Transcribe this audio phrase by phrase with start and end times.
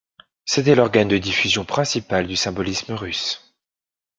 [0.45, 3.53] C'était l'organe de diffusion principal du symbolisme russe.